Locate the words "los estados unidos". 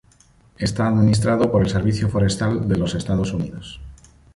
2.75-3.79